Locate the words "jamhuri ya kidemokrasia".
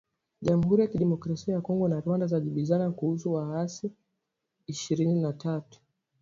0.45-1.53